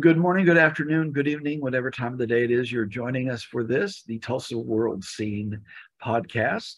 [0.00, 3.28] Good morning, good afternoon, good evening, whatever time of the day it is you're joining
[3.28, 5.60] us for this, the Tulsa World Scene
[6.02, 6.76] podcast.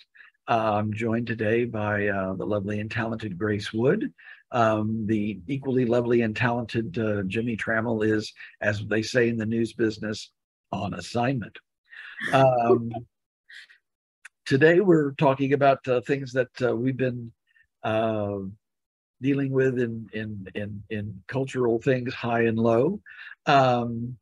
[0.48, 4.12] Uh, I'm joined today by uh, the lovely and talented Grace Wood.
[4.50, 9.47] Um, the equally lovely and talented uh, Jimmie Tramel is, as they say in the
[9.47, 10.33] news business,
[10.73, 11.57] on assignment.
[12.33, 12.91] Um,
[14.47, 17.30] today we're talking about uh, things that uh, we've been
[17.84, 18.39] uh,
[19.23, 23.01] dealing with in in in in cultural things, high and low.
[23.47, 24.16] Um,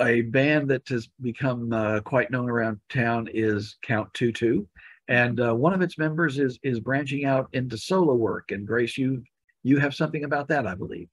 [0.00, 4.64] a band that has become uh, quite known around town is Count Tutu,
[5.08, 8.50] and uh, one of its members is is branching out into solo work.
[8.50, 9.22] And Grace, you
[9.62, 11.08] you have something about that, I believe.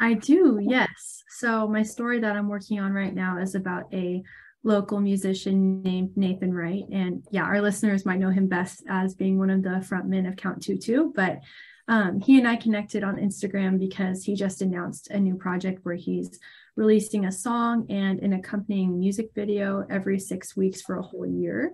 [0.00, 1.22] I do, yes.
[1.38, 4.22] So my story that I'm working on right now is about a
[4.64, 6.84] local musician named Nathan Wright.
[6.90, 10.36] And yeah, our listeners might know him best as being one of the frontmen of
[10.36, 11.38] Count Tutu, but
[11.88, 15.94] um, he and I connected on Instagram because he just announced a new project where
[15.94, 16.38] he's
[16.76, 21.72] releasing a song and an accompanying music video every six weeks for a whole year.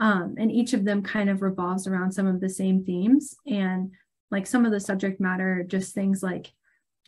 [0.00, 3.36] Um, and each of them kind of revolves around some of the same themes.
[3.46, 3.92] And
[4.30, 6.52] like some of the subject matter, just things like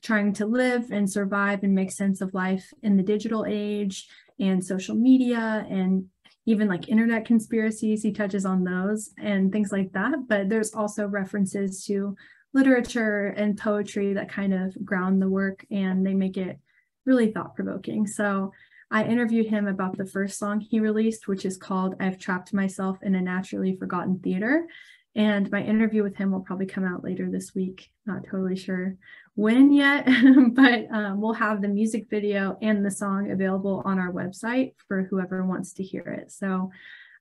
[0.03, 4.65] trying to live and survive and make sense of life in the digital age and
[4.65, 6.05] social media and
[6.49, 11.07] even like internet conspiracies he touches on those and things like that but there's also
[11.07, 12.15] references to
[12.53, 16.59] literature and poetry that kind of ground the work and they make it
[17.05, 18.07] really thought provoking.
[18.07, 18.53] So
[18.91, 22.99] I interviewed him about the first song he released, which is called I've Trapped Myself
[23.03, 24.67] in a Naturally Forgotten Theater.
[25.15, 27.91] And my interview with him will probably come out later this week.
[28.05, 28.97] Not totally sure
[29.35, 30.07] when yet,
[30.53, 35.05] but um, we'll have the music video and the song available on our website for
[35.05, 36.31] whoever wants to hear it.
[36.31, 36.71] So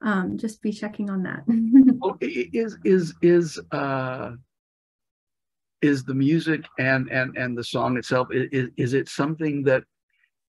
[0.01, 1.43] um, just be checking on that.
[2.21, 4.31] is is is uh,
[5.81, 9.83] is the music and and and the song itself is, is it something that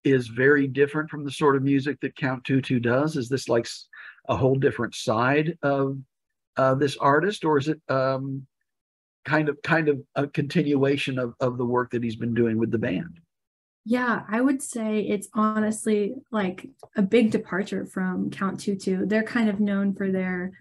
[0.03, 3.17] is very different from the sort of music that count tutu does?
[3.17, 3.67] Is this like
[4.29, 5.97] a whole different side of
[6.55, 8.45] uh, this artist or is it um,
[9.25, 12.71] kind of kind of a continuation of, of the work that he's been doing with
[12.71, 13.19] the band?
[13.85, 19.05] Yeah i would say it's honestly like a big departure from count tutu.
[19.05, 20.51] They're kind of known for their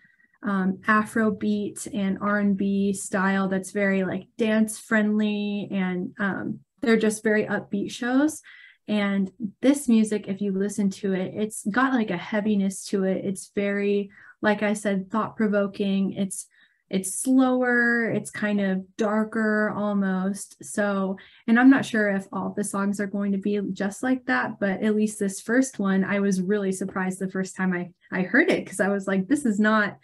[0.42, 7.44] um, Afrobeat and R&B style that's very like dance friendly and um, they're just very
[7.44, 8.42] upbeat shows.
[8.88, 9.30] And
[9.60, 13.24] this music, if you listen to it, it's got like a heaviness to it.
[13.24, 14.10] It's very,
[14.40, 16.12] like I said, thought provoking.
[16.12, 16.46] It's
[16.88, 21.16] it's slower it's kind of darker almost so
[21.48, 24.60] and i'm not sure if all the songs are going to be just like that
[24.60, 28.22] but at least this first one i was really surprised the first time i i
[28.22, 29.98] heard it because i was like this is not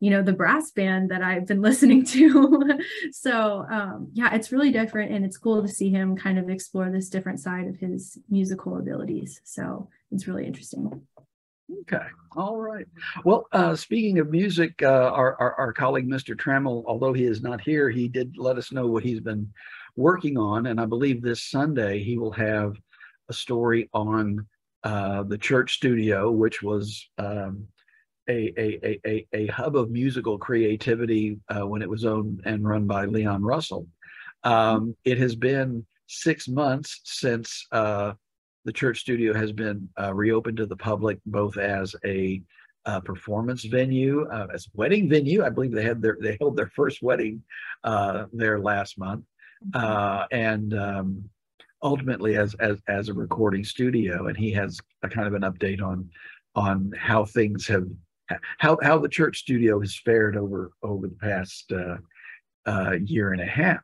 [0.00, 2.78] you know the brass band that i've been listening to.
[3.12, 6.90] So um, yeah it's really different and it's cool to see him kind of explore
[6.90, 9.40] this different side of his musical abilities.
[9.44, 11.02] So it's really interesting.
[11.82, 12.86] Okay all right.
[13.24, 17.42] Well uh, speaking of music uh, our, our, our colleague mr tramel although he is
[17.42, 19.52] not here he did let us know what he's been
[19.96, 22.76] working on and i believe this sunday he will have
[23.28, 24.46] a story on
[24.84, 27.66] uh, the church studio which was um,
[28.28, 32.86] a, a, a, a, hub of musical creativity uh, when it was owned and run
[32.86, 33.86] by Leon Russell.
[34.44, 38.12] Um, it has been six months since uh,
[38.64, 42.42] the church studio has been uh, reopened to the public, both as a
[42.86, 45.44] uh, performance venue, uh, as a wedding venue.
[45.44, 47.42] I believe they had their they held their first wedding
[47.84, 49.24] uh, there last month,
[49.74, 51.28] and um,
[51.82, 54.26] ultimately as as as a recording studio.
[54.26, 56.08] And he has a kind of an update on
[56.54, 57.86] on how things have
[58.58, 61.96] how how the church studio has fared over over the past uh,
[62.66, 63.80] uh, year and a half.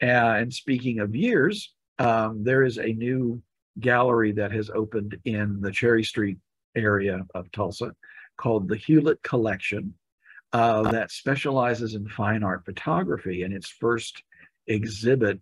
[0.00, 3.42] And speaking of years, um, there is a new
[3.80, 6.38] gallery that has opened in the Cherry Street
[6.74, 7.94] area of Tulsa
[8.36, 9.94] called the Hewlett Collection
[10.52, 13.42] uh, that specializes in fine art photography.
[13.42, 14.22] And its first
[14.66, 15.40] exhibit,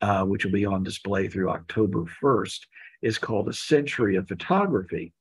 [0.00, 2.60] uh, which will be on display through October 1st,
[3.02, 5.12] is called A Century of Photography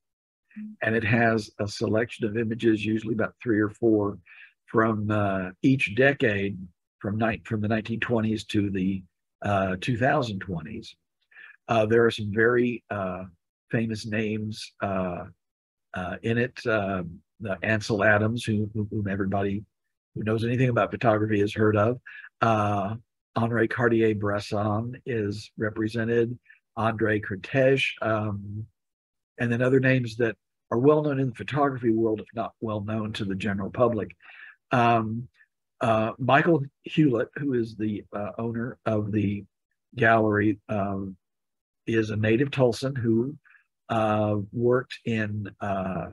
[0.82, 4.18] and it has a selection of images, usually about three or four,
[4.66, 6.58] from uh, each decade
[7.00, 9.04] from ni- from the 1920s to the
[9.44, 10.96] uh, 2020s.
[11.68, 13.24] Uh, there are some very uh,
[13.70, 15.26] famous names uh,
[15.94, 16.66] uh, in it.
[16.66, 17.20] Um,
[17.64, 19.64] Ansel Adams, who, whom everybody
[20.14, 22.00] who knows anything about photography has heard of.
[23.36, 26.38] Henri Cartier-Bresson is represented.
[26.78, 28.66] Andre Kertész, um,
[29.42, 30.36] and then other names that
[30.70, 34.16] are well known in the photography world, if not well known to the general public.
[34.72, 35.28] Um,
[35.82, 39.44] uh, Michael Hewlett, who is the uh, owner of the
[39.96, 41.18] gallery, um,
[41.88, 43.36] is a native Tulsan who
[43.90, 46.12] uh, worked in uh,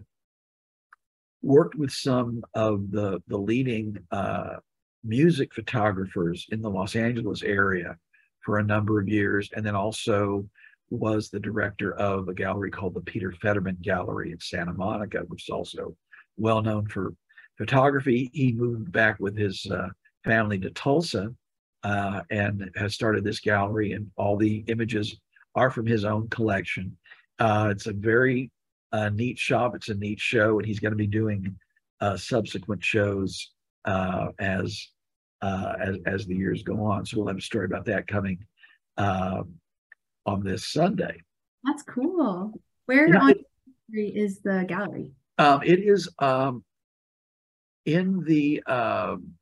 [1.43, 4.57] worked with some of the the leading uh,
[5.05, 7.99] music photographers in the Los Angeles area
[8.43, 10.49] for a number of years, and then also
[10.91, 15.45] was the director of a gallery called the Peter Fetterman Gallery in Santa Monica, which
[15.45, 15.97] is also
[16.37, 17.13] well known for
[17.57, 18.31] photography.
[18.33, 19.89] He moved back with his uh,
[20.25, 21.35] family to Tulsa
[21.83, 25.17] uh, and has started this gallery, and all the images
[25.55, 26.97] are from his own collection.
[27.39, 28.51] Uh, it's a very
[28.93, 29.75] uh, neat shop.
[29.75, 31.55] It's a neat show, and he's going to be doing
[32.01, 33.53] uh, subsequent shows
[33.85, 34.89] uh, as
[35.41, 37.07] as as the years go on.
[37.07, 38.39] So we'll have a story about that coming
[40.29, 41.23] on this Sunday.
[41.65, 42.53] That's cool.
[42.87, 43.47] Where you know, on it,
[43.93, 45.13] is the gallery?
[45.39, 46.65] Um, it is um,
[47.87, 49.33] in the um,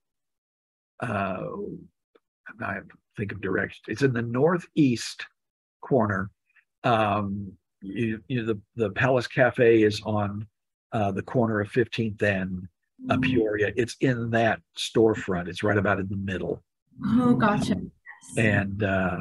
[1.00, 1.42] uh,
[2.60, 2.78] I
[3.16, 3.82] think of direction.
[3.88, 5.26] It's in the northeast
[5.80, 6.30] corner.
[6.84, 10.46] Um, you, you know, the the Palace Cafe is on
[10.92, 12.68] uh, the corner of 15th and
[13.10, 13.22] uh, mm.
[13.22, 13.72] Peoria.
[13.76, 15.48] It's in that storefront.
[15.48, 16.62] It's right about in the middle.
[17.04, 17.74] Oh, gotcha.
[17.74, 17.90] Um,
[18.38, 19.18] and uh,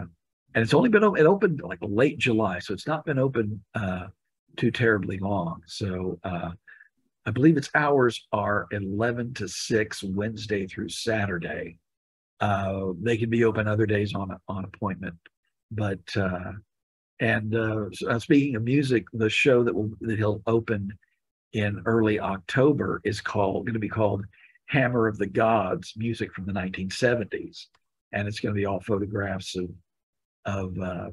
[0.56, 4.07] and it's only been it opened like late July, so it's not been open uh,
[4.56, 5.62] too terribly long.
[5.68, 6.52] So uh,
[7.25, 11.78] I believe its hours are 11 to 6 Wednesday through Saturday.
[12.40, 15.16] Uh, they can be open other days on on appointment,
[15.72, 16.54] but uh,
[17.19, 20.98] and uh, uh, speaking of music, the show that will that he'll open
[21.51, 24.24] in early October is called going to be called
[24.68, 27.66] Hammer of the Gods: Music from the 1970s,
[28.13, 29.69] and it's going to be all photographs of
[30.46, 31.10] of uh,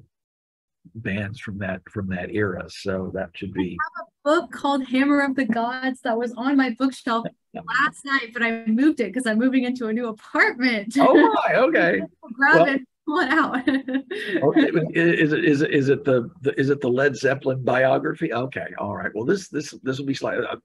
[0.95, 2.65] bands from that from that era.
[2.69, 6.33] So that should be I have a book called Hammer of the Gods that was
[6.37, 10.09] on my bookshelf last night, but I moved it because I'm moving into a new
[10.09, 10.97] apartment.
[10.99, 12.03] Oh my, okay.
[12.33, 13.69] Grab well, it, pull it out.
[14.43, 18.33] okay, is it is it is it the, the is it the Led Zeppelin biography?
[18.33, 19.11] Okay, all right.
[19.15, 20.47] Well, this this this will be slightly.
[20.47, 20.57] Uh,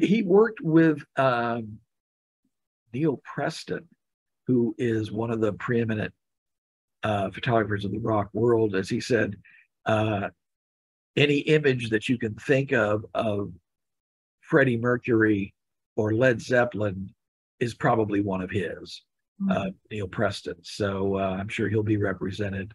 [0.00, 1.78] he worked with um,
[2.94, 3.86] Neal Preston,
[4.46, 6.14] who is one of the preeminent
[7.04, 9.36] uh, photographers of the rock world, as he said,
[9.86, 10.28] uh,
[11.16, 13.52] any image that you can think of of
[14.40, 15.54] Freddie Mercury
[15.96, 17.10] or Led Zeppelin
[17.60, 19.02] is probably one of his,
[19.40, 19.52] mm-hmm.
[19.52, 20.56] uh, Neal Preston.
[20.62, 22.72] So uh, I'm sure he'll be represented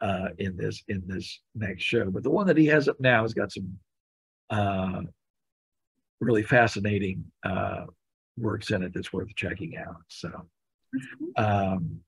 [0.00, 2.10] uh, in this in this next show.
[2.10, 3.78] But the one that he has up now has got some
[4.50, 5.02] uh,
[6.20, 7.24] really fascinating
[8.38, 10.02] works in it that's worth checking out.
[10.08, 10.30] So.
[11.36, 12.00] Um,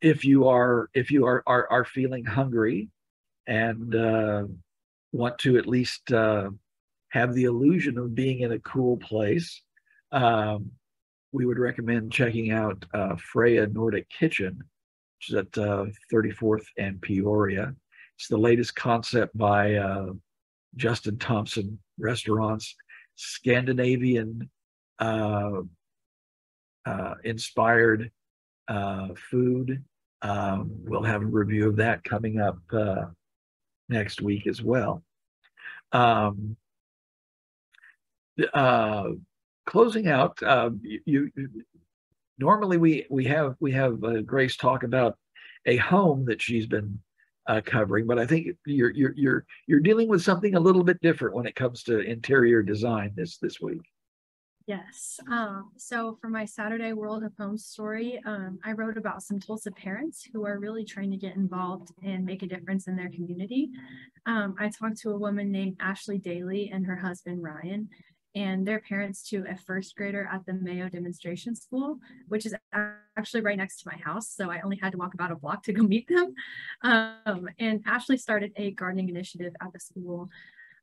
[0.00, 2.88] if you are if you are are, are feeling hungry
[3.46, 4.44] and uh,
[5.12, 6.50] want to at least uh,
[7.10, 9.62] have the illusion of being in a cool place,
[10.12, 10.70] um,
[11.32, 14.62] we would recommend checking out uh, Freya Nordic Kitchen,
[15.18, 17.74] which is at 34th uh, and Peoria.
[18.18, 20.12] It's the latest concept by uh,
[20.76, 22.74] Justin Thompson Restaurants,
[23.14, 24.50] Scandinavian
[24.98, 25.62] uh,
[27.24, 28.10] inspired
[28.68, 29.82] uh, food.
[30.22, 33.06] Um, we'll have a review of that coming up uh,
[33.88, 35.02] next week as well.
[35.92, 36.56] Um,
[38.52, 39.10] uh,
[39.66, 41.48] closing out, uh, you, you,
[42.38, 45.16] normally we we have we have uh, Grace talk about
[45.66, 46.98] a home that she's been
[47.46, 51.00] uh, covering, but I think you're you're you're you're dealing with something a little bit
[51.00, 53.82] different when it comes to interior design this this week.
[54.66, 55.20] Yes.
[55.30, 59.70] Um, so for my Saturday World of Home story, um, I wrote about some Tulsa
[59.70, 63.70] parents who are really trying to get involved and make a difference in their community.
[64.26, 67.88] Um, I talked to a woman named Ashley Daly and her husband Ryan,
[68.34, 72.54] and their parents to a first grader at the Mayo Demonstration School, which is
[73.16, 74.28] actually right next to my house.
[74.28, 76.34] So I only had to walk about a block to go meet them.
[76.82, 80.28] Um, and Ashley started a gardening initiative at the school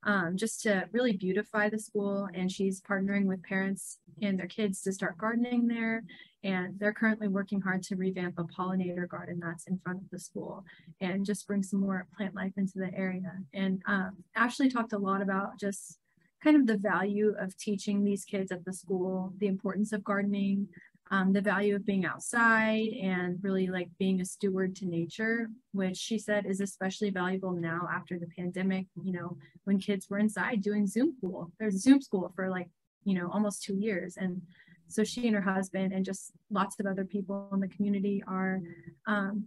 [0.06, 2.28] um, just to really beautify the school.
[2.34, 6.04] And she's partnering with parents and their kids to start gardening there.
[6.44, 10.20] And they're currently working hard to revamp a pollinator garden that's in front of the
[10.20, 10.66] school
[11.00, 13.32] and just bring some more plant life into the area.
[13.54, 16.00] And um, Ashley talked a lot about just
[16.44, 20.68] kind of the value of teaching these kids at the school, the importance of gardening,
[21.14, 25.96] um, the value of being outside and really like being a steward to nature, which
[25.96, 30.64] she said is especially valuable now after the pandemic, you know, when kids were inside
[30.64, 31.52] doing Zoom school.
[31.60, 32.68] There's Zoom school for like,
[33.04, 34.18] you know, almost two years.
[34.18, 34.42] And
[34.88, 38.60] so she and her husband and just lots of other people in the community are
[39.06, 39.46] um,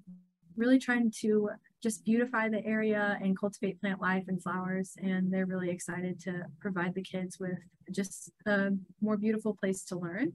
[0.57, 1.51] really trying to
[1.83, 4.95] just beautify the area and cultivate plant life and flowers.
[5.03, 7.59] And they're really excited to provide the kids with
[7.91, 8.71] just a
[9.01, 10.33] more beautiful place to learn.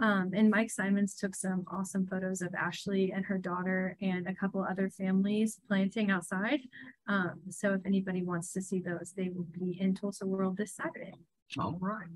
[0.00, 4.34] Um, and Mike Simons took some awesome photos of Ashley and her daughter and a
[4.34, 6.60] couple other families planting outside.
[7.08, 10.74] Um, so if anybody wants to see those, they will be in Tulsa World this
[10.74, 11.14] Saturday.
[11.58, 12.08] All right.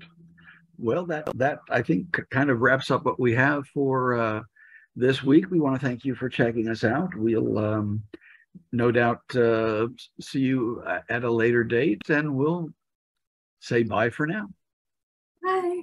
[0.77, 4.41] Well, that that I think kind of wraps up what we have for uh,
[4.95, 5.49] this week.
[5.49, 7.13] We want to thank you for checking us out.
[7.15, 8.03] We'll um,
[8.71, 9.87] no doubt uh,
[10.21, 12.69] see you at a later date, and we'll
[13.59, 14.47] say bye for now.
[15.43, 15.81] Bye.